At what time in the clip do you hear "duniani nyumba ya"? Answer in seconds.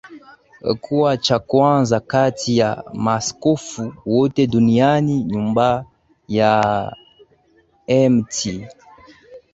4.47-6.53